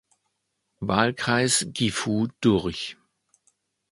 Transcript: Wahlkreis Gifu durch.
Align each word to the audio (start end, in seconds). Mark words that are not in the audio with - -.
Wahlkreis 0.79 1.67
Gifu 1.73 2.29
durch. 2.41 2.97